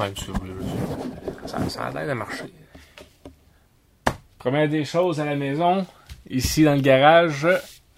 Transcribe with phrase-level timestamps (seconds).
[0.00, 0.32] Ouais, monsieur.
[1.46, 2.52] Ça, ça a l'air de marcher.
[4.38, 5.86] Première des choses à la maison,
[6.28, 7.46] ici dans le garage,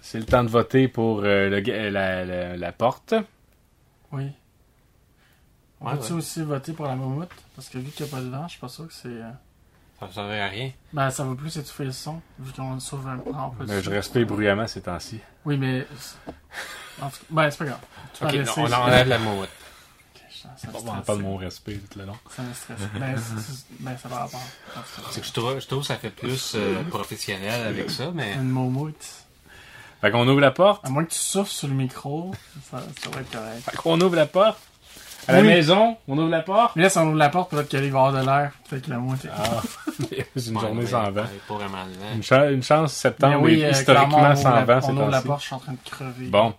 [0.01, 3.13] c'est le temps de voter pour euh, le ga- la, la- la porte.
[4.11, 4.29] Oui.
[5.79, 6.17] On Ouais, va-tu ouais.
[6.19, 7.29] aussi voter pour la moumoute?
[7.55, 9.07] Parce que vu qu'il n'y a pas de vent, je suis pas sûr que c'est.
[9.07, 9.29] euh,
[10.01, 10.71] Ça servait à rien.
[10.91, 13.31] Ben, ça va plus étouffer le son, vu qu'on sauve un peut
[13.67, 15.19] Mais je respire bruyamment ces temps-ci.
[15.45, 15.85] Oui, mais.
[17.01, 17.79] En tout cas, ben, c'est pas grave.
[18.13, 19.49] Tu Ok, non, on enlève la moumoute.
[20.43, 21.05] Ça- ça me Bon, on stresse.
[21.05, 22.17] parle de mon respect tout le long.
[22.35, 22.77] Ça me stresse.
[22.99, 24.41] Ben, c'est- c'est- ben, ça va rapport.
[25.11, 28.33] C'est que je trouve, je trouve que ça fait plus euh, professionnel avec ça, mais
[28.33, 29.05] Une moumoute.
[30.01, 30.85] Fait qu'on ouvre la porte.
[30.85, 32.33] À moins que tu souffles sur le micro,
[32.69, 33.61] ça, ça va être correct.
[33.63, 34.59] Fait qu'on ouvre la porte.
[35.25, 35.47] À la Oui.
[35.47, 36.75] maison, on ouvre la porte.
[36.75, 38.51] Mais là, si on ouvre la porte, peut-être qu'il va y avoir de l'air.
[38.69, 39.29] Peut-être que la moitié.
[39.33, 39.61] Ah,
[40.35, 41.23] c'est une journée sans vent.
[41.47, 41.77] Pas vraiment.
[42.13, 42.13] Une,
[42.55, 44.97] une chance, Mais septembre oui, est euh, historiquement clairement, on sans la- vent ces On
[44.97, 46.25] ouvre la porte, je suis en train de crever.
[46.27, 46.53] Bon.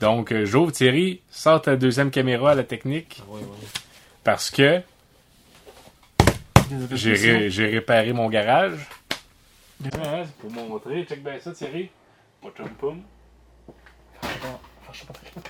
[0.00, 0.72] Donc, euh, j'ouvre.
[0.72, 3.22] Thierry, sors ta deuxième caméra à la technique.
[3.28, 3.46] Ouais, ouais.
[4.24, 4.82] Parce que
[6.92, 8.78] j'ai ré- j'ai réparé mon garage.
[9.82, 9.90] Ouais,
[10.24, 11.04] c'est pour montrer.
[11.04, 11.90] Check bien ça, Thierry.
[12.42, 13.02] Pas chum poum.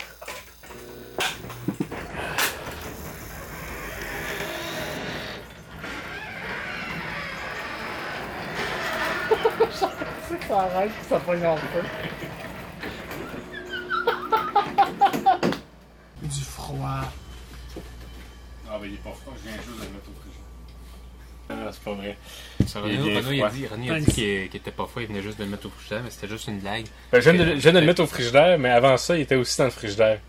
[10.29, 11.83] C'est que ça arrête, ça pogne en feu.
[16.99, 17.83] Froid.
[18.73, 20.37] Ah, ben il est pas froid, je viens juste de le mettre au frigidaire.
[21.51, 22.17] Ah, c'est pas vrai.
[22.61, 25.51] Il a dit, il a dit qu'il était pas froid, il venait juste de le
[25.51, 26.87] mettre au frigidaire, mais c'était juste une blague.
[27.11, 29.23] Ben, je viens de, je viens de le mettre au frigidaire, mais avant ça, il
[29.23, 30.21] était aussi dans le frigidaire.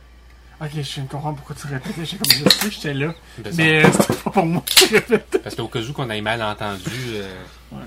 [0.60, 2.06] Ok, je viens de comprendre pourquoi tu répétais.
[2.06, 3.14] J'ai comme je que j'étais là.
[3.56, 5.40] Mais euh, c'était pas pour moi qui répétais.
[5.40, 7.36] Parce qu'au cas où qu'on ait mal entendu, euh,
[7.72, 7.81] Ouais.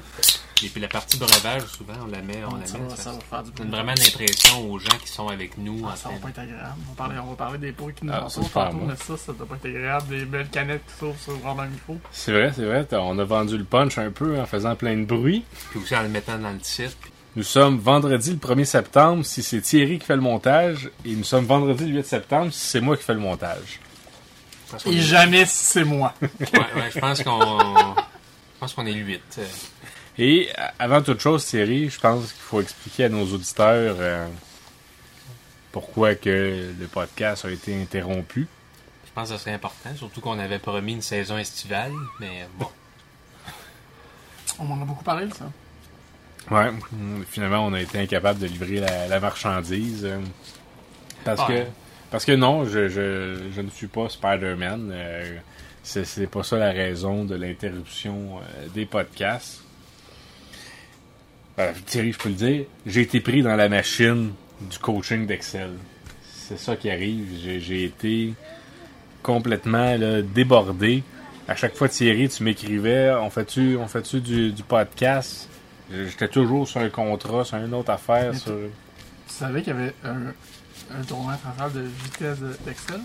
[0.65, 2.85] Et puis la partie breuvage, souvent, on la met, on la ça, met.
[2.89, 5.83] va, ça- ça va faire du donne vraiment l'impression aux gens qui sont avec nous.
[5.87, 6.75] Ah, en ça va pas être agréable.
[6.87, 8.53] On va parler, on va parler des pots qui nous Ah, en ça, sauvent c'est
[8.53, 10.07] pas à tantôt, mais ça, ça doit pas être agréable.
[10.09, 11.99] Des belles canettes qui s'ouvrent sur le bord d'un micro.
[12.13, 12.87] C'est vrai, c'est vrai.
[12.93, 15.45] On a vendu le punch un peu en faisant plein de bruit.
[15.71, 16.97] Puis aussi en le mettant dans le titre.
[17.37, 20.89] Nous sommes vendredi le 1er septembre si c'est Thierry qui fait le montage.
[21.05, 23.81] Et nous sommes vendredi le 8 septembre si c'est moi qui fais le montage.
[24.87, 26.15] Et jamais si c'est moi.
[26.23, 27.41] Ouais, ouais, je pense qu'on.
[27.41, 29.41] Je pense qu'on est le 8.
[30.19, 30.49] Et
[30.79, 34.29] avant toute chose, Thierry, je pense qu'il faut expliquer à nos auditeurs euh,
[35.73, 38.47] pourquoi que le podcast a été interrompu.
[39.07, 42.69] Je pense que ce serait important, surtout qu'on avait promis une saison estivale, mais bon.
[44.61, 45.51] On m'en a beaucoup parlé ça.
[46.51, 46.71] Ouais,
[47.31, 50.05] finalement, on a été incapable de livrer la, la marchandise.
[50.05, 50.21] euh,
[51.25, 51.65] parce Ouais.
[51.65, 51.71] que
[52.11, 54.91] parce que non, je, je, je ne suis pas Spider-Man.
[54.93, 55.39] euh,
[55.83, 59.63] c'est, c'est pas ça la raison de l'interruption euh, des podcasts.
[61.59, 65.71] Euh, Thierry, je peux le dire, j'ai été pris dans la machine du coaching d'Excel.
[66.33, 67.27] C'est ça qui arrive.
[67.61, 68.35] J'ai, été
[69.23, 71.03] complètement là, débordé.
[71.47, 75.49] À chaque fois, Thierry, tu m'écrivais, on fait-tu, on fait-tu du, du podcast?
[75.93, 78.35] J'étais toujours sur un contrat, sur une autre affaire.
[78.35, 78.53] Sur...
[79.29, 80.33] Tu savais qu'il y avait un,
[80.99, 83.01] un tournoi central de vitesse de- d'Excel?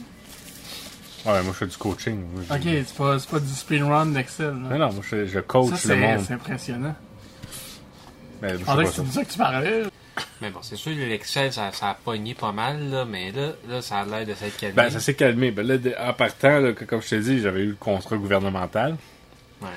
[1.26, 2.18] Ouais, moi je fais du coaching.
[2.34, 4.54] Moi, Ok, c'est pas, pas du speedrun d'Excel.
[4.54, 6.22] Non, non, moi je, je coach Ça, le monde.
[6.26, 6.96] c'est impressionnant.
[8.42, 8.92] Sais pensais pas que ça.
[8.96, 9.84] c'était de ça que tu parlais.
[10.42, 13.82] Mais bon, c'est sûr, l'Excel, ça, ça a pogné pas mal, là, mais là, là
[13.82, 14.76] ça a l'air de s'être calmé.
[14.76, 15.52] Ben, ça s'est calmé.
[15.52, 18.98] Ben, là, de- en partant, là, comme je t'ai dit, j'avais eu le contrat gouvernemental.
[19.62, 19.68] Ouais.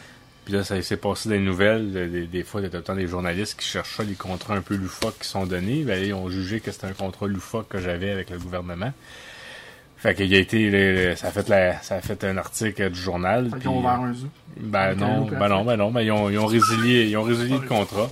[0.45, 1.93] Puis là, ça s'est passé des nouvelles.
[1.93, 4.55] Des, des fois, il y a tout le temps des journalistes qui cherchaient les contrats
[4.55, 5.85] un peu loufoques qui sont donnés.
[5.85, 8.93] Ben, ils ont jugé que c'était un contrat loufoque que j'avais avec le gouvernement.
[9.99, 13.49] Fait qu'il a été, ça a fait la, ça a fait un article du journal.
[13.53, 14.27] Fait qu'ils ont ouvert un zoo.
[14.57, 17.57] Ben non, ben non, ben non, ben ils ont, ils ont résilié, ils ont résilié
[17.57, 18.11] le contrat.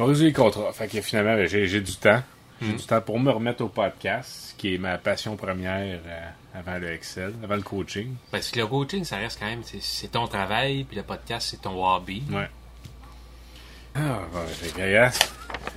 [0.00, 0.72] Ils ont résilié le contrat.
[0.72, 2.22] Fait que finalement, ben, j'ai, du temps.
[2.62, 6.78] J'ai du temps pour me remettre au podcast, qui est ma passion première euh, avant
[6.78, 8.14] le Excel, avant le coaching.
[8.30, 11.48] Parce que le coaching, ça reste quand même, c'est- c'est ton travail, puis le podcast,
[11.50, 12.22] c'est ton hobby.
[12.30, 12.48] Ouais.
[13.94, 15.14] Ah, ben, que, regarde,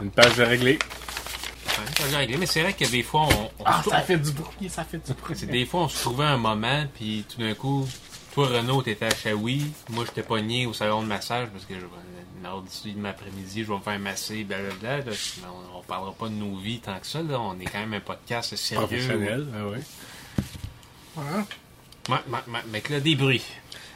[0.02, 0.74] une page de réglé.
[0.74, 4.02] Ouais, ça vient régler, mais c'est vrai que des fois, on, on Ah, se- ça
[4.02, 5.36] fait du bruit, ça fait du bruit.
[5.36, 7.88] c'est des fois, on se trouvait un moment, puis tout d'un coup,
[8.34, 9.72] Toi, Renaud, t'étais à Shawi.
[9.92, 11.82] Moi, j'étais pogné au salon de massage parce que je,
[12.44, 14.98] mardi de l'après-midi, je vais me faire masser, blablabla.
[15.00, 15.12] là.
[15.74, 17.22] On, on parlera pas de nos vies tant que ça.
[17.24, 17.40] Là.
[17.40, 18.86] On est quand même un podcast sérieux.
[18.86, 19.80] Professionnel, ah ouais.
[21.16, 21.38] Voilà.
[22.10, 23.44] Ouais, ouais, ouais, mais que là, des bruits.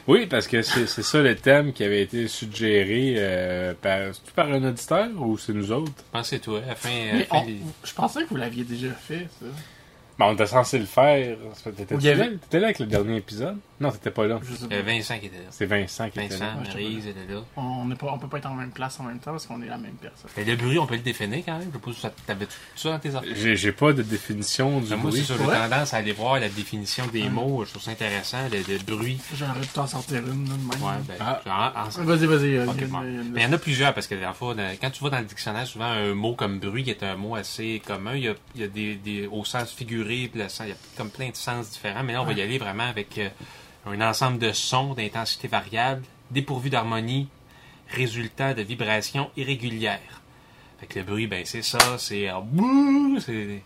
[0.06, 4.46] Oui, parce que c'est c'est ça le thème qui avait été suggéré euh, par, par
[4.48, 5.92] un auditeur ou c'est nous autres?
[7.12, 9.46] Mais on- des- je pensais que vous l'aviez déjà fait, ça.
[10.18, 11.36] Ben, on était censé le faire.
[11.76, 13.58] T'étais là avec le dernier épisode?
[13.80, 14.40] Non, t'étais pas là.
[14.70, 15.44] Il y avait Vincent qui était là.
[15.50, 16.62] C'est Vincent qui était Vincent, là.
[16.64, 17.40] Te Maryse était là.
[17.56, 19.78] On, on peut pas être en même place en même temps parce qu'on est la
[19.78, 20.28] même personne.
[20.36, 21.68] Mais le bruit, on peut le définir quand même.
[21.72, 23.30] Je sais pas si ça- t'avais tout ça dans tes affaires.
[23.36, 25.24] J'ai j'ai pas de définition du Mais moi, c'est bruit.
[25.26, 25.54] ça, j'ai Ouais.
[25.68, 27.64] tendance à aller voir la définition des mots.
[27.64, 29.18] Je trouve ça intéressant, le, le bruit.
[29.34, 30.82] J'aimerais tout en sortir une, là, de même.
[30.82, 31.84] Ouais, ben, Ah.
[31.86, 32.56] en- Vas-y, vas-y.
[32.56, 32.72] euh, bon.
[33.02, 35.18] une- Mais il y en a plusieurs parce que fond, dans- quand tu vas dans
[35.20, 38.28] le dictionnaire, souvent un mot comme bruit qui est un mot assez commun, il y
[38.28, 40.76] a, il y a des, des- au sens figuré, puis le sens- il y a
[40.96, 42.02] comme plein de sens différents.
[42.02, 43.28] Mais là, on va y aller vraiment avec euh,
[43.90, 47.28] un ensemble de sons d'intensité variable, dépourvus d'harmonie,
[47.88, 50.22] résultat de vibrations irrégulières.
[50.80, 52.40] Fait que le bruit, ben c'est ça, c'est euh,
[53.20, 53.62] c'est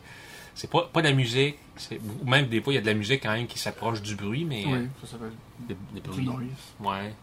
[0.55, 2.87] c'est pas, pas de la musique, c'est- ou même des fois il y a de
[2.87, 5.33] la musique quand même qui s'approche du bruit, mais euh, Oui, ça s'appelle
[5.69, 6.43] le, le du bruit, noise.
[6.81, 7.15] ouais,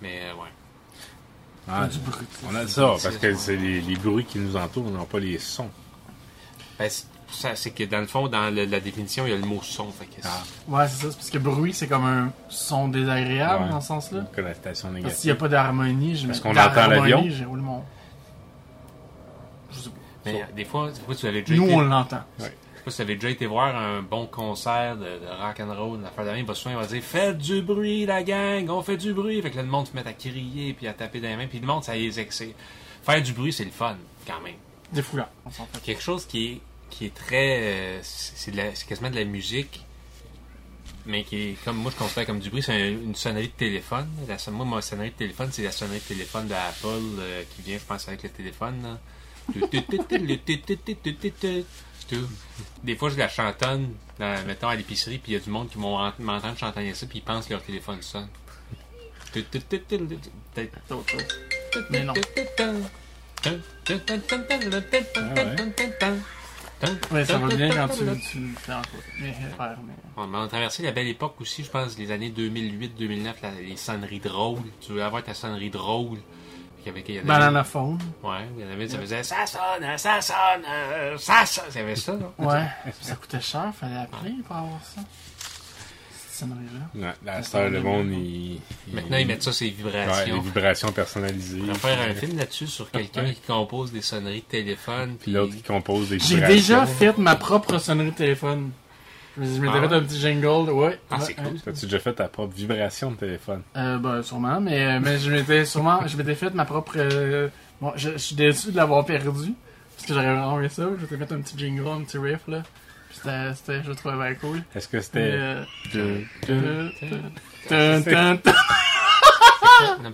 [0.00, 0.48] mais euh, ouais.
[1.68, 2.26] Ah, du bruit.
[2.48, 5.38] on a ça, parce que c'est les, les bruits qui nous entourent, non pas les
[5.38, 5.70] sons.
[6.78, 9.36] Ben, c'est- ça, c'est que dans le fond, dans le- la définition, il y a
[9.36, 9.90] le mot son.
[9.90, 10.42] Fait que c'est- Ah.
[10.68, 11.10] Ouais, c'est ça.
[11.10, 13.70] c'est parce que bruit, c'est comme un son désagréable Ouais.
[13.70, 14.20] dans ce sens-là.
[14.20, 15.20] Une connotation Parce négative.
[15.20, 17.24] qu'il n'y a pas d'harmonie, je mets qu'on entend d'harmonie, l'avion?
[17.30, 17.82] J'ai roulé mon.
[19.70, 19.96] Je sais pas.
[20.26, 22.20] Mais euh, des fois, des fois, tu avais déjà Nous, été, on l'entend.
[22.38, 22.52] je sais
[22.84, 25.98] pas si tu avais déjà été voir un bon concert de, de rock and roll,
[26.00, 28.68] une affaire de même, il va souvent il va dire Faites du bruit, la gang,
[28.70, 29.40] on fait du bruit.
[29.42, 31.46] Fait que là, le monde se met à crier puis à taper dans les mains.
[31.48, 32.54] Puis le monde, ça les excite.
[33.02, 33.96] Faire du bruit, c'est le fun,
[34.26, 34.54] quand même.
[34.92, 35.80] Des foulards, on s'en fait.
[35.82, 36.60] Quelque chose qui est,
[36.92, 37.58] qui est très.
[37.60, 39.84] euh, c'est de quasiment de la musique.
[41.04, 43.52] Mais qui est, comme moi, je considère comme du bruit, c'est un- une sonnerie de
[43.52, 44.08] téléphone.
[44.28, 46.86] La, moi, ma sonnerie de téléphone, c'est la sonnerie de téléphone d'Apple
[47.18, 48.80] euh, qui vient, je pense, avec le téléphone.
[48.84, 48.98] là.
[52.84, 55.68] Des fois, je la chantonne, dans, mettons, à l'épicerie, puis il y a du monde
[55.70, 58.28] qui m'ont- m'entend chantonner ça, puis ils pensent que leur téléphone sonne.
[61.90, 62.12] Mais non.
[65.34, 65.56] Ouais,
[67.24, 68.82] ça va bien quand tu, tu le fais en
[69.20, 69.76] mais, faire.
[70.16, 74.20] On a traversé la belle époque aussi, je pense, les années 2008-2009, la- les sonneries
[74.20, 74.60] drôles.
[74.80, 76.18] Tu voulais avoir ta sonnerie drôle.
[76.84, 77.98] Il y en avait- Banana phone.
[78.24, 80.36] Ouais, il y en avait, ça faisait ça sonne, ça sonne,
[80.68, 81.64] euh, ça sonne.
[81.70, 82.32] Il y avait ça, là.
[82.38, 82.92] Ouais.
[83.00, 85.00] Ça coûtait cher, fallait appeler pour avoir ça.
[86.94, 88.60] Ouais, la star, le monde, il, il-
[88.94, 90.40] Maintenant, ils mettent ça les Ouais, les vibrations.
[90.40, 91.60] vibrations personnalisées.
[91.62, 95.16] On va faire un film là-dessus sur quelqu'un qui compose des sonneries de téléphone.
[95.20, 96.54] Puis l'autre qui compose des J'ai vibrations.
[96.56, 98.70] déjà fait ma propre sonnerie de téléphone.
[99.38, 99.94] Je je m'étais Ah fait ouais?
[99.94, 101.00] un petit jingle, ouais.
[101.10, 101.48] Ah, c'est ouais.
[101.50, 101.60] cool.
[101.60, 103.62] T'as-tu déjà fait ta propre vibration de téléphone?
[103.76, 107.48] Euh, ben, sûrement, mais, euh, mais je m'étais sûrement, je m'étais fait ma propre, euh,
[107.80, 109.54] bon, je, je suis déçu de l'avoir perdu,
[109.96, 112.40] parce que j'aurais vraiment aimé ça, je m'étais fait un petit jingle, un petit riff,
[112.46, 112.62] là.
[113.22, 114.62] C'était, c'était, je trouvais bien cool.
[114.74, 115.30] Est-ce que c'était...
[115.32, 115.64] euh.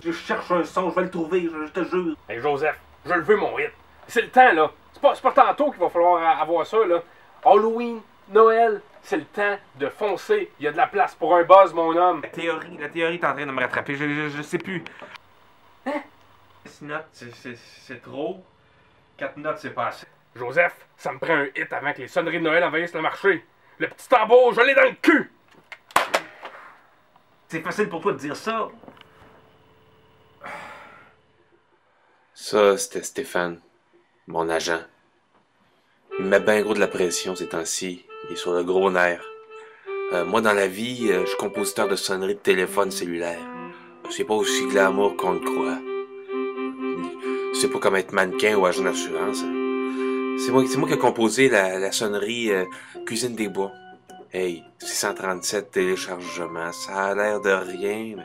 [0.03, 2.15] Je cherche un son, je vais le trouver, je, je te jure.
[2.27, 3.71] Hey Joseph, je le veux mon hit.
[4.07, 4.71] C'est le temps, là.
[4.93, 7.01] C'est pas, c'est pas tantôt qu'il va falloir a- avoir ça, là.
[7.45, 10.51] Halloween, Noël, c'est le temps de foncer.
[10.59, 12.21] Il y a de la place pour un buzz, mon homme.
[12.21, 14.83] La théorie, la théorie est en train de me rattraper, je, je, je sais plus.
[15.85, 16.01] Hein?
[16.65, 18.43] Six notes, c'est- c'est c'est trop.
[19.17, 20.05] Quatre notes, c'est pas assez.
[20.39, 23.45] Joseph, ça me prend un hit avant que les sonneries de Noël envahissent le marché.
[23.77, 25.31] Le petit tambour, je l'ai dans le cul.
[27.49, 28.69] C'est facile pour toi de dire ça.
[32.33, 33.59] Ça, c'était Stéphane,
[34.27, 34.79] mon agent.
[36.17, 38.05] Il me met bien gros de la pression ces temps-ci.
[38.29, 39.23] Il est sur le gros nerf.
[40.13, 43.45] Euh, moi, dans la vie, euh, je suis compositeur de sonneries de téléphone cellulaire.
[44.09, 45.77] C'est pas aussi glamour qu'on le croit.
[47.53, 49.43] C'est pas comme être mannequin ou agent d'assurance.
[49.43, 49.58] hein.
[50.45, 52.63] C'est moi, moi qui ai composé la, sonnerie euh,
[53.05, 53.73] Cuisine des Bois.
[54.31, 58.23] Hey, 637 téléchargements, ça a l'air de rien, mais...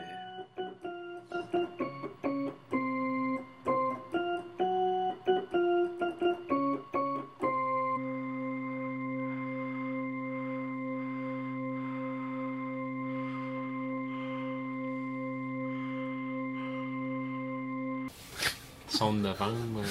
[18.87, 19.81] Son de novembre.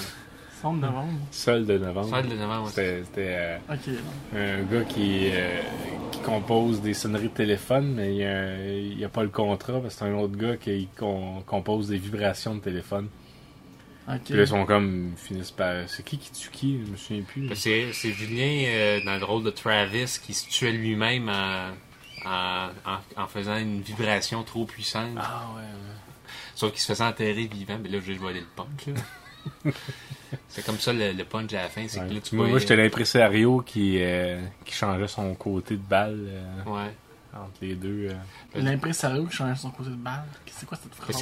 [0.73, 1.12] De novembre.
[1.30, 2.09] Seul de novembre.
[2.09, 3.02] Sol de novembre, ouais.
[3.04, 3.59] C'était euh,
[4.35, 5.61] un gars qui, euh,
[6.11, 10.00] qui compose des sonneries de téléphone, mais il n'y a, pas le contrat parce que
[10.00, 13.09] c'est un autre gars qui con- compose des vibrations de téléphone.
[14.09, 14.21] Ok.
[14.25, 15.88] Puis là, ils sont comme, ils finissent par.
[15.88, 16.80] C'est qui qui tue qui?
[16.87, 17.49] Je me souviens plus.
[17.56, 21.71] C'est c'est Julien, euh, dans le rôle de Travis, qui se tuait lui-même en,
[22.26, 25.16] en, en- en faisant une vibration trop puissante.
[25.16, 25.62] Ah ouais.
[26.54, 27.78] Sauf qu'il se faisait enterrer vivant.
[27.83, 29.00] Mais là, je vais voler le là.
[30.49, 31.85] c'est comme ça le, le punch à la fin.
[31.89, 35.83] C'est que là, tu moi, moi j'étais l'impresario qui, euh, qui changeait son côté de
[35.83, 36.91] balle euh, Ouais.
[37.35, 38.09] entre les deux.
[38.11, 38.15] euh.
[38.61, 40.25] L'impresario qui change son côté de balle.
[40.51, 41.17] C'est quoi cette phrase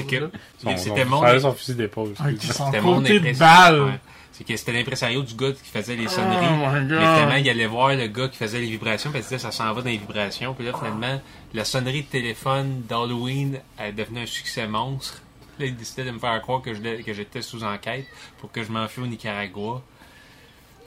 [0.76, 2.14] c'était mon, changeait son fusil d'épaule.
[2.18, 3.82] Ah, c'était mon côté de balle.
[3.82, 4.00] Ouais.
[4.34, 6.46] C'est que c'était l'impresario du gars qui faisait les Oh sonneries.
[6.46, 9.36] my Mais tellement il allait voir le gars qui faisait les vibrations, puis il disait
[9.38, 10.54] ça s'en va dans les vibrations.
[10.54, 11.20] Puis là, finalement,
[11.52, 15.20] la sonnerie de téléphone d'Halloween est devenue un succès monstre.
[15.66, 18.06] Il décidait de me faire croire que j'étais sous enquête
[18.38, 19.82] pour que je m'enfuis au Nicaragua.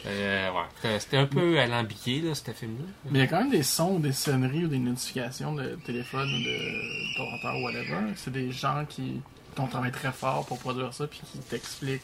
[0.07, 0.97] Euh, ouais.
[0.99, 2.85] C'était- un peu alambiqué, là, ce film-là.
[3.09, 6.29] Mais il y a quand même des sons, des sonneries ou des notifications de téléphone
[6.29, 8.13] ou de d'ordinateur ou whatever.
[8.15, 9.21] C'est des gens qui,
[9.57, 12.01] ont travaillé très fort pour produire ça puis qui t'expliquent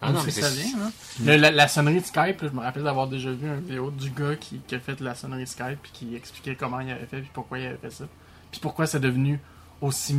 [0.00, 0.78] Ah non, mais ça vient.
[0.78, 0.90] Là.
[1.24, 3.90] Le- la, la sonnerie de Skype, là, je me rappelle d'avoir déjà vu une vidéo
[3.90, 7.06] du gars qui, qui a fait la sonnerie Skype puis qui expliquait comment il avait
[7.06, 8.04] fait puis pourquoi il avait fait ça.
[8.52, 9.40] Puis pourquoi c'est devenu
[9.82, 10.16] aussi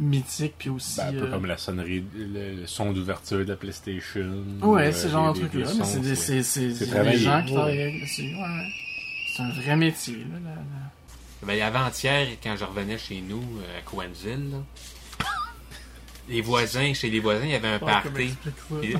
[0.00, 0.96] mythique puis aussi...
[0.98, 4.44] Ben, un peu euh, comme la sonnerie, le, le son d'ouverture de la PlayStation.
[4.62, 5.66] Ouais, euh, ce genre de truc-là.
[5.78, 7.54] Mais c'est des, c'est- c'est, c'est, c'est c'est des gens qui Ouais.
[7.56, 8.34] travaillent dessus.
[8.34, 8.68] Ouais.
[9.34, 10.16] C'est un vrai métier.
[10.16, 14.58] Là, la- la- Ben, avant-hier, quand je revenais chez nous, euh, à Coansville, là,
[16.28, 18.34] les voisins, chez les voisins, il y avait un party.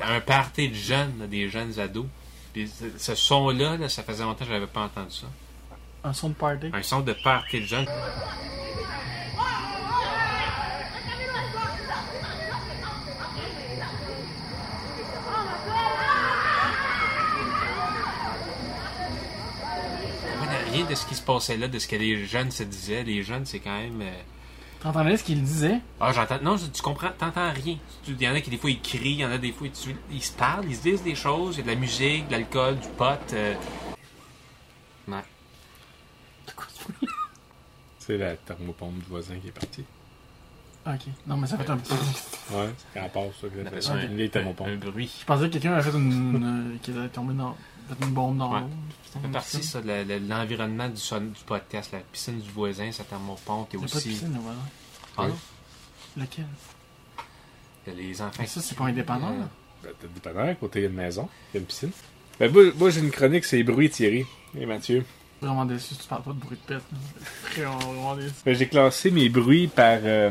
[0.03, 2.07] Un party de jeunes, là, des jeunes ados.
[2.53, 5.27] Puis ce- ce son-là, là, ça faisait longtemps que je n'avais pas entendu ça.
[6.05, 6.71] Un son de party?
[6.73, 7.87] Un son de party de jeunes.
[20.69, 23.03] Rien de ce qui se passait là, de ce que les jeunes se disaient.
[23.05, 24.01] Les jeunes, c'est quand même.
[24.03, 24.11] euh,
[24.81, 25.81] T'entendais ce qu'il disait?
[26.01, 26.39] Ah, j'entends.
[26.43, 27.77] Non, tu comprends, t'entends rien.
[28.07, 29.67] Il y en a qui, des fois, ils crient, il y en a des fois,
[29.67, 32.27] ils, ils se parlent, ils se disent des choses, il y a de la musique,
[32.29, 33.05] de l'alcool, du pot.
[33.33, 33.55] euh.
[35.09, 35.17] Ouais.
[37.99, 39.85] C'est la thermopompe du voisin qui est partie.
[40.87, 41.01] Ok.
[41.27, 41.93] Non, mais ça fait un petit.
[41.93, 43.49] Ouais, c'est quand passe, ça.
[43.49, 44.69] que ça ça fait un, les un, thermopompes.
[44.69, 45.11] un bruit.
[45.21, 46.13] Je pensais que quelqu'un avait fait une.
[46.37, 47.55] une- euh, tombé dans.
[47.95, 48.61] Fait une bombe dans Ouais.
[48.61, 48.69] l'eau.
[49.13, 51.91] Ça fait partie, ça, de la- de l'environnement du, son- du podcast.
[51.93, 54.09] La piscine du voisin, sa thermopompe, et Il y a pas de aussi.
[54.11, 54.59] piscine, là, voilà.
[55.17, 56.23] Ah non?
[56.23, 56.47] Lequel?
[57.87, 58.37] Il y a les enfants.
[58.41, 59.49] Mais ça, c'est pas indépendant, là.
[59.83, 61.91] Ben, t'as dépendant, à côté de la maison, il y a une piscine.
[62.39, 64.25] Ben, moi, moi, j'ai une chronique, c'est bruit, Thierry.
[64.59, 65.05] Et Mathieu.
[65.41, 66.83] Vraiment déçu, tu parles pas de bruit de pète.
[67.57, 68.35] vraiment déçu.
[68.45, 70.31] Ben, j'ai classé mes bruits par, euh,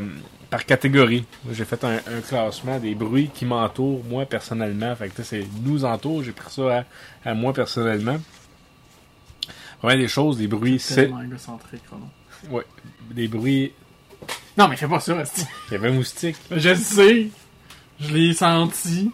[0.50, 1.24] par catégorie.
[1.52, 4.94] J'ai fait un, un classement des bruits qui m'entourent, moi, personnellement.
[4.96, 6.22] Fait que, tu sais, c'est nous entoure.
[6.24, 6.84] J'ai pris ça
[7.24, 8.18] à, à moi, personnellement.
[9.82, 11.10] Vraiment des choses, des bruits, C'est.
[12.50, 12.64] Ouais,
[13.10, 13.72] des bruits...
[14.56, 15.22] Non, mais fais pas ça.
[15.68, 16.36] Il y avait un moustique.
[16.50, 17.28] Je le sais.
[18.00, 19.10] Je l'ai senti.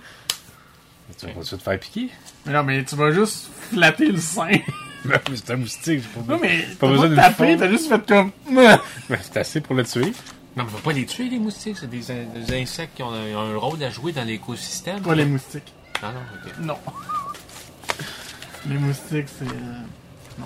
[1.18, 2.08] Tu vas pas te faire piquer?
[2.46, 4.50] Mais non, mais tu vas juste flatter le sein.
[5.04, 8.06] Mais c'est un moustique, j'ai pas Non, mais Pas besoin d'une taper, t'as juste fait
[8.06, 8.30] comme.
[8.50, 8.78] Ben,
[9.20, 10.14] c'est assez pour le tuer.
[10.56, 11.76] Non, mais faut pas les tuer, les moustiques.
[11.78, 15.00] C'est des, in- des insectes qui ont un, rôle à jouer dans l'écosystème.
[15.02, 15.73] Pas les moustiques.
[16.02, 16.52] Non, non, ok.
[16.61, 16.78] Non.
[18.68, 19.44] Les moustiques, c'est.
[19.49, 20.42] euh,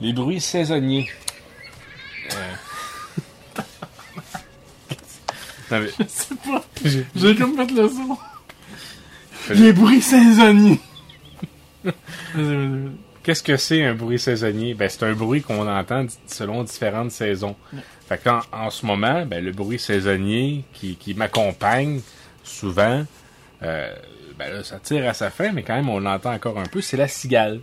[0.00, 1.08] Les bruits saisonniers.
[5.70, 6.64] Non, mais- Je sais pas.
[6.84, 8.18] j'ai- J'ai comme fait le son.
[9.50, 10.80] Les bruits saisonniers.
[11.84, 11.92] Vas-y,
[12.34, 12.90] vas-y, vas-y.
[13.22, 14.74] Qu'est-ce que c'est un bruit saisonnier?
[14.74, 17.54] Ben, c'est un bruit qu'on entend selon différentes saisons.
[18.08, 22.00] Fait qu'en en ce moment, ben, le bruit saisonnier qui, qui m'accompagne
[22.42, 23.04] souvent,
[23.62, 23.94] euh,
[24.38, 26.80] ben là, ça tire à sa fin, mais quand même, on l'entend encore un peu,
[26.80, 27.60] c'est la cigale.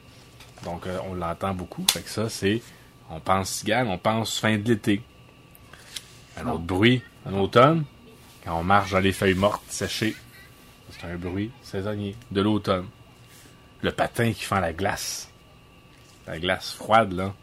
[0.64, 1.86] Donc, euh, on l'entend beaucoup.
[1.92, 2.62] Fait que ça, c'est,
[3.10, 5.02] on pense cigale, on pense fin de l'été.
[6.40, 7.84] Un autre bruit, en automne,
[8.46, 10.16] quand on marche dans les feuilles mortes séchées,
[10.92, 12.86] c'est un bruit saisonnier de l'automne.
[13.82, 15.30] Le patin qui fend la glace.
[16.28, 17.34] La glace froide, là.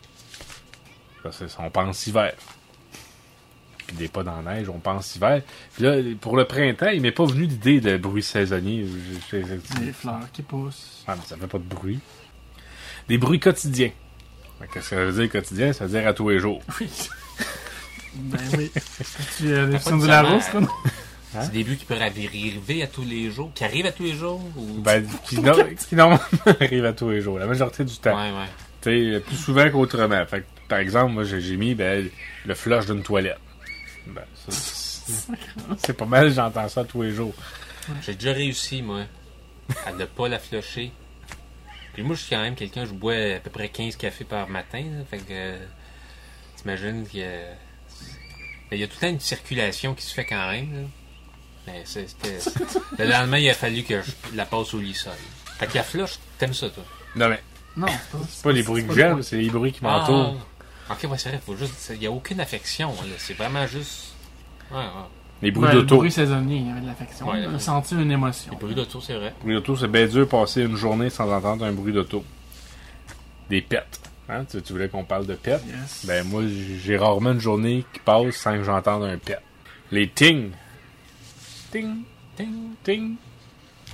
[1.23, 2.33] Ça, c'est- on pense hiver.
[3.87, 5.43] Puis des pas dans la neige, on pense hiver.
[5.75, 8.87] Puis là, pour le printemps, il m'est pas venu l'idée de bruit saisonnier.
[9.81, 11.03] Les fleurs qui poussent.
[11.07, 12.01] ah, mais ça fait pas de bruit.
[13.09, 13.91] Des bruits quotidiens.
[14.61, 15.73] Que Qu'est-ce que ça veut dire quotidien?
[15.75, 16.63] Ça veut dire à tous les jours.
[16.81, 16.89] Oui.
[18.15, 18.71] ben oui.
[19.37, 20.45] Tu as des Pas personnes de la rousse?
[21.33, 23.51] C'est des buts qui peuvent arriver à tous les jours.
[23.55, 24.81] Qui arrivent à tous les jours ou...
[24.81, 25.53] Ben, qui, no-
[25.89, 26.23] qui normalement
[26.61, 27.39] arrive à tous les jours.
[27.39, 28.15] La majorité du temps.
[28.17, 28.49] Ouais, ouais.
[28.85, 30.27] Tu sais, plus souvent qu'autrement.
[30.27, 32.11] Fait que, par exemple, moi, j'ai mis ben,
[32.45, 33.39] le flush d'une toilette.
[34.07, 34.25] Ben,
[35.79, 37.35] c'est pas mal, j'entends ça tous les jours.
[38.03, 39.05] J'ai déjà réussi, moi,
[39.87, 40.93] à ne pas la flusher.
[41.95, 44.51] Puis moi, je suis quand même quelqu'un, je bois à peu près 15 cafés par
[44.51, 44.83] matin.
[44.83, 45.59] là, fait que euh,
[46.57, 48.77] t'imagines qu'il y a...
[48.77, 50.75] Y a tout le temps une circulation qui se fait quand même.
[50.75, 50.89] Là.
[51.69, 52.39] Mais c'était...
[52.99, 55.01] Le lendemain, il a fallu que je la passe au lit.
[55.59, 56.85] Fait que la flush, t'aimes ça, toi?
[57.17, 57.41] Non, mais
[57.77, 60.37] Non, c'est pas, C'est pas les bruits que j'aime, c'est les bruits qui m'entourent.
[60.89, 60.93] Ah.
[60.93, 61.91] Ok, ouais, c'est vrai, faut juste.
[61.95, 63.15] Il n'y a aucune affection, là.
[63.19, 64.15] C'est vraiment juste.
[64.71, 64.85] Ouais, ouais.
[65.43, 65.97] Les bruits Ouais, d'auto.
[65.97, 67.29] bruit saisonnier, il y avait de l'affection.
[67.29, 67.59] Ouais, on a ouais.
[67.59, 68.53] senti une émotion.
[68.53, 69.35] Les bruits d'auto, c'est vrai.
[69.41, 72.25] Les bruits d'auto, c'est bien dur de passer une journée sans entendre un bruit d'auto.
[73.51, 74.01] Des pets.
[74.29, 74.45] Hein?
[74.51, 75.61] Tu, tu voulais qu'on parle de pets?
[75.67, 76.05] Yes.
[76.07, 79.39] Ben moi, j'ai rarement une journée qui passe sans que j'entende un pet.
[79.91, 80.51] Les ting.
[81.73, 81.97] Ting,
[82.37, 83.17] ting, ting.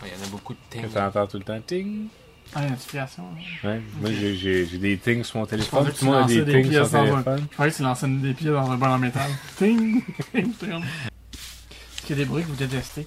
[0.03, 0.89] Ouais, Il y en a beaucoup de Que things.
[0.93, 1.61] t'entends tout le temps.
[1.67, 2.07] Ting.
[2.55, 3.23] Ah, une notification.
[3.63, 5.89] Ouais, moi j'ai- des tings sur mon téléphone.
[5.97, 7.47] Tout le monde a des des tings sur son un- téléphone.
[7.49, 9.31] Je croyais que tu lançais des pieds dans un bol en métal.
[9.59, 10.03] Ting!
[10.35, 10.53] Ting!
[10.55, 10.71] ting.
[10.83, 13.07] Est-ce qu'il y a des bruits que vous détestez?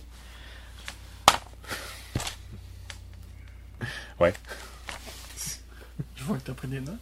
[4.20, 4.34] Ouais.
[6.16, 6.96] Je vois que t'as pris des notes.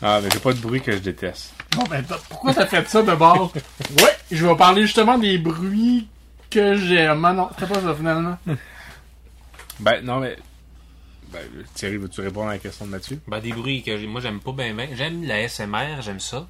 [0.00, 1.52] Ah, mais j'ai pas de bruit que je déteste.
[1.76, 3.52] Bon, ben, pourquoi t'as fait ça de bord?
[3.98, 6.08] Ouais, je vais parler justement des bruits
[6.50, 7.24] que j'aime.
[7.24, 8.38] Ah non, c'était pas ça finalement.
[9.80, 10.36] Ben non, mais.
[11.32, 11.40] Ben,
[11.74, 13.18] Thierry, veux-tu répondre à la question de Mathieu?
[13.26, 14.88] Ben, des bruits que j'ai- moi, j'aime pas bien, bien.
[14.94, 16.46] J'aime la SMR, j'aime ça.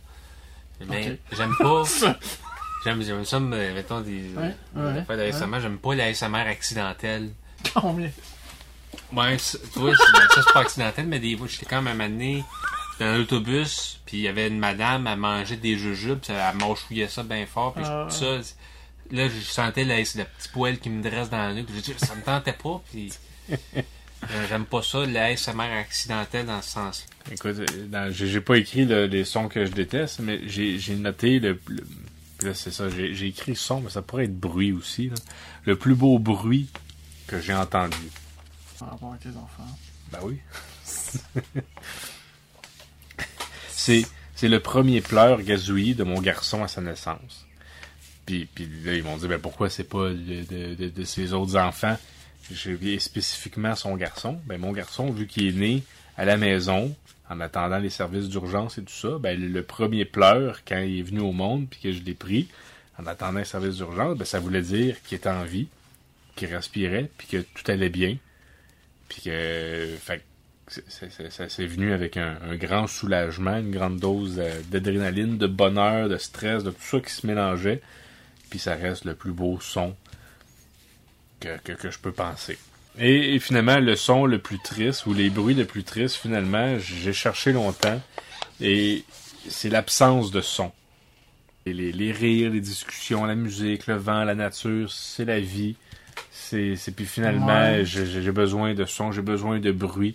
[0.89, 1.83] Mais j'aime pas.
[2.85, 4.25] J'aime, j'aime ça, mais, mettons, des.
[4.37, 5.61] Ouais, des ouais, SMR.
[5.61, 7.31] J'aime pas la SMR accidentelle.
[7.75, 8.11] Combien?
[9.13, 11.81] Ouais, c'est- tu vois, c'est- ben, ça c'est pas accidentel, mais des fois, j'étais quand
[11.81, 12.43] même amené
[12.99, 16.57] dans un autobus, puis il y avait une madame, elle mangeait des jujubes, puis elle
[16.57, 18.09] mâchouillait ça bien fort, puis Ah.
[18.11, 18.39] tout ça.
[19.13, 22.17] Là, je sentais le, le petit poil qui me dresse dans la j'ai dit, ça
[22.17, 23.13] me tentait pas, puis.
[24.31, 27.07] euh, J'aime pas ça, la ASMR accidentelle dans ce sens.
[27.31, 30.95] Écoute, euh, dans- j'ai pas écrit le- les sons que je déteste, mais j'ai j'ai
[30.97, 31.61] noté le.
[32.43, 35.09] là, c'est ça, j'ai j'ai écrit son, mais ça pourrait être bruit aussi.
[35.09, 35.15] là.
[35.65, 36.69] Le plus beau bruit
[37.27, 37.97] que j'ai entendu.
[38.79, 39.79] Par rapport avec les enfants.
[40.11, 40.39] Ben oui.
[43.69, 47.47] c'est c'est le premier pleur gazouillis de mon garçon à sa naissance.
[48.27, 50.15] Puis, puis là, ils m'ont dit, ben pourquoi c'est pas de,
[50.45, 51.97] de, de- de ses autres enfants?
[52.55, 54.41] J'ai spécifiquement son garçon.
[54.47, 55.83] Ben mon garçon, vu qu'il est né
[56.17, 56.95] à la maison,
[57.29, 61.03] en attendant les services d'urgence et tout ça, ben le, premier pleur, quand il est
[61.03, 62.49] venu au monde, puis que je l'ai pris,
[62.99, 65.69] en attendant les services d'urgence, ben ça voulait dire qu'il était en vie,
[66.37, 68.17] qu'il respirait, puis que tout allait bien.
[69.09, 69.97] Puis que,
[70.69, 76.65] ça s'est venu avec un, grand soulagement, une grande dose d'adrénaline, de bonheur, de stress,
[76.65, 77.81] de tout ça qui se mélangeait.
[78.51, 79.97] Puis ça reste le plus beau son
[81.43, 82.59] que, que, que je peux penser.
[82.99, 86.79] Et, et finalement, le son le plus triste, ou les bruits les plus tristes, finalement,
[86.79, 88.01] j'ai cherché longtemps.
[88.61, 89.05] Et
[89.49, 90.73] c'est l'absence de son.
[91.67, 95.77] Et les, les rires, les discussions, la musique, le vent, la nature, c'est la vie.
[96.31, 97.83] C'est, puis finalement, Ouais.
[97.85, 100.15] j'ai besoin de son, j'ai besoin de bruit.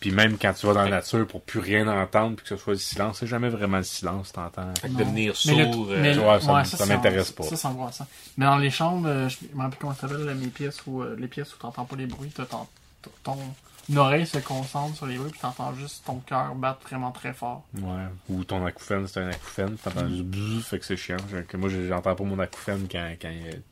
[0.00, 2.56] Puis même quand tu vas dans la nature pour plus rien entendre, puis que ce
[2.56, 4.72] soit le silence, c'est jamais vraiment le silence, t'entends.
[4.80, 5.86] Fait que devenir Mais le- sourd.
[5.88, 6.20] mais euh, le-
[6.52, 7.42] ouais, ça ça m'intéresse pas.
[7.44, 8.06] Ça, ça angoissant.
[8.36, 11.16] Mais dans les chambres, euh, je me rappelle comment ça s'appelle, mes pièces où, euh,
[11.18, 12.66] les pièces où t'entends pas les bruits, t'as ton,
[13.02, 17.10] ton, ton oreille se concentre sur les bruits, puis t'entends juste ton cœur battre vraiment
[17.10, 17.64] très fort.
[17.80, 18.04] Ouais.
[18.28, 21.16] Ou ton acouphène, c'est un acouphène, t'entends juste bzzz, fait que c'est chiant.
[21.48, 23.62] Que moi, j'entends pas mon acouphène quand, quand il est-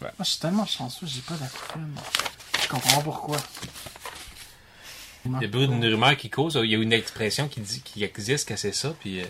[0.00, 1.94] Moi, je suis tellement chanceux, j'ai pas d'acouphène.
[2.62, 3.36] Je comprends pas pourquoi.
[5.26, 8.48] Le bruit d'une rumeur qui cause, il y a une expression qui dit qu'il existe
[8.48, 9.24] que c'est ça, puis euh,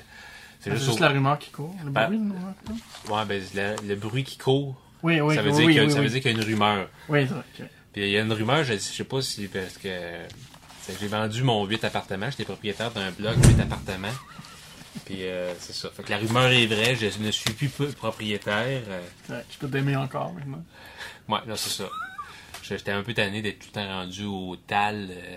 [0.60, 1.74] c'est juste, juste au- la rumeur qui court.
[1.84, 2.72] Le Ben, bruit, de rumeur qui
[3.06, 3.16] court.
[3.16, 5.92] Ouais, ben, le, le bruit qui court, Oui, oui, ça veut oui, dire oui, oui,
[5.92, 6.04] ça oui.
[6.06, 6.88] veut dire qu'il y a une rumeur.
[7.08, 7.44] Oui, c'est vrai.
[7.60, 7.66] ok.
[7.92, 9.88] Puis il y a une rumeur, je, sais pas si parce que
[11.00, 14.08] j'ai vendu mon 8 appartements, j'étais propriétaire d'un bloc 8 appartements.
[15.04, 15.90] Puis euh, c'est ça.
[15.90, 18.82] Fait que la rumeur est vraie, je ne suis plus propriétaire.
[18.88, 20.64] euh, Ouais, je peux t'aimer encore maintenant.
[21.28, 21.88] ouais, là c'est ça.
[22.62, 25.08] J'étais un peu tanné d'être tout le temps rendu au tal.
[25.10, 25.36] euh.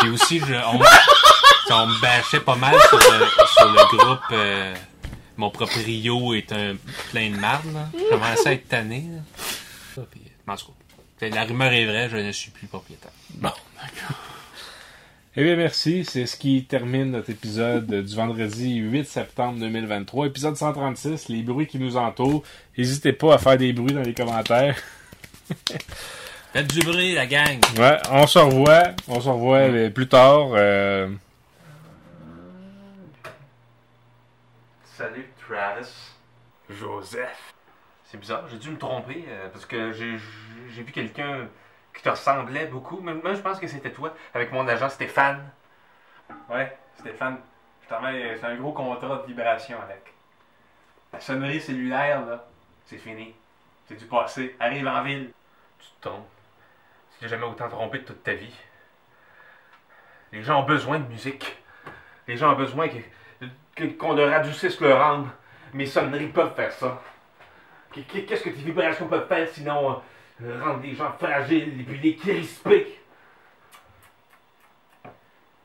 [0.00, 0.80] Puis aussi, je, on,
[1.74, 4.20] on me bâchait pas mal sur le, sur le groupe.
[4.32, 4.74] euh,
[5.36, 6.76] mon proprio est un
[7.10, 7.72] plein de marde.
[7.72, 7.88] là.
[7.94, 9.04] Je commençais à être tanné.
[9.96, 10.02] Là.
[10.10, 10.56] Puis, en
[11.34, 13.10] la rumeur est vraie, je ne suis plus propriétaire.
[15.36, 16.04] Eh bien, merci.
[16.04, 20.26] C'est ce qui termine notre épisode du vendredi 8 septembre 2023.
[20.26, 22.42] Épisode 136, les bruits qui nous entourent.
[22.76, 24.76] N'hésitez pas à faire des bruits dans les commentaires.
[26.52, 27.60] Faites du bruit, la gang!
[27.78, 28.84] Ouais, on se revoit.
[29.06, 30.48] On se revoit euh, plus tard.
[30.54, 31.08] euh,
[34.84, 36.12] Salut Travis.
[36.70, 37.54] Joseph.
[38.04, 40.16] C'est bizarre, j'ai dû me tromper euh, parce que j'ai
[40.82, 41.46] vu quelqu'un
[41.94, 43.00] qui te ressemblait beaucoup.
[43.02, 45.50] Mais moi, je pense que c'était toi avec mon agent Stéphane.
[46.50, 47.38] Ouais, Stéphane.
[47.88, 50.12] C'est un gros contrat de vibration avec.
[51.12, 52.44] La sonnerie cellulaire, là,
[52.84, 53.34] c'est fini.
[53.88, 54.54] C'est du passé.
[54.60, 55.30] Arrive en ville.
[55.78, 56.26] Tu te trompes.
[57.18, 58.54] Tu t'es jamais autant trompé de toute ta vie.
[60.32, 61.56] Les gens ont besoin de musique.
[62.26, 62.88] Les gens ont besoin
[63.98, 65.30] qu'on leur adoucisse leur âme.
[65.72, 67.02] Mes sonneries peuvent faire ça.
[67.92, 70.00] Qu- qu- Qu'est-ce que tes vibrations peuvent faire sinon
[70.42, 73.00] euh, rendre les gens fragiles et puis les crisper?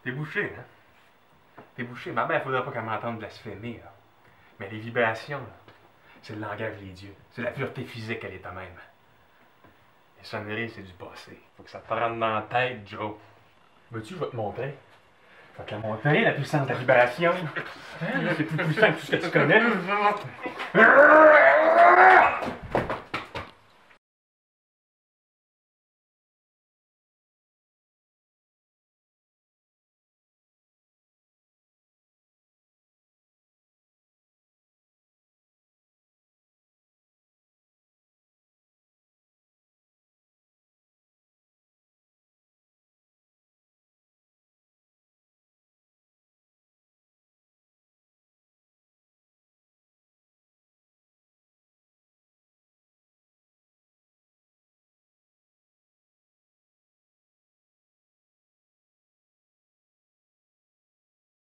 [0.04, 1.62] T'es bouché, hein?
[1.76, 2.12] T'es bouché.
[2.12, 3.92] Ma mère, faudrait pas qu'elle m'entende blasphémer, là.
[4.60, 5.42] Mais les vibrations,
[6.22, 7.16] c'est le langage des dieux.
[7.32, 8.74] C'est la pureté physique, à même.
[10.24, 11.38] Les sonneries, c'est du passé.
[11.58, 13.12] Faut que ça te rentre dans la tête, Joe.
[13.92, 14.74] Veux-tu, je vais te montrer?
[15.58, 17.32] Vais te la montrer, la puissance de la vibration.
[18.02, 19.62] Hein, C'est plus puissant que tout ce que tu connais.